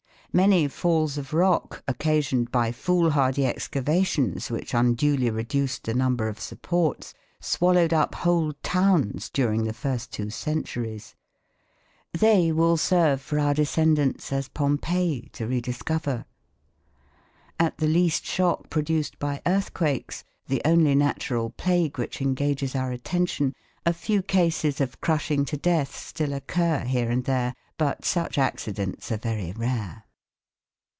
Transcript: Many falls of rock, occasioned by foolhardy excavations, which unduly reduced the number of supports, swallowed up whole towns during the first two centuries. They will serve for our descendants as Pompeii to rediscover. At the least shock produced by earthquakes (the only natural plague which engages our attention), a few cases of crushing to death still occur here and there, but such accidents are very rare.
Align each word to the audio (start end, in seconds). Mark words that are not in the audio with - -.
Many 0.33 0.69
falls 0.69 1.17
of 1.17 1.33
rock, 1.33 1.83
occasioned 1.89 2.51
by 2.53 2.71
foolhardy 2.71 3.45
excavations, 3.45 4.49
which 4.49 4.73
unduly 4.73 5.29
reduced 5.29 5.83
the 5.83 5.93
number 5.93 6.29
of 6.29 6.39
supports, 6.39 7.13
swallowed 7.41 7.91
up 7.91 8.15
whole 8.15 8.53
towns 8.63 9.29
during 9.29 9.65
the 9.65 9.73
first 9.73 10.13
two 10.13 10.29
centuries. 10.29 11.15
They 12.13 12.53
will 12.53 12.77
serve 12.77 13.19
for 13.21 13.39
our 13.39 13.53
descendants 13.53 14.31
as 14.31 14.47
Pompeii 14.47 15.27
to 15.33 15.47
rediscover. 15.47 16.23
At 17.59 17.79
the 17.79 17.87
least 17.87 18.25
shock 18.25 18.69
produced 18.69 19.19
by 19.19 19.41
earthquakes 19.45 20.23
(the 20.47 20.61
only 20.63 20.95
natural 20.95 21.49
plague 21.49 21.97
which 21.97 22.21
engages 22.21 22.73
our 22.73 22.93
attention), 22.93 23.53
a 23.85 23.91
few 23.91 24.21
cases 24.21 24.79
of 24.79 25.01
crushing 25.01 25.43
to 25.43 25.57
death 25.57 25.93
still 25.93 26.31
occur 26.31 26.85
here 26.85 27.11
and 27.11 27.25
there, 27.25 27.53
but 27.77 28.05
such 28.05 28.37
accidents 28.37 29.11
are 29.11 29.17
very 29.17 29.51
rare. 29.57 30.05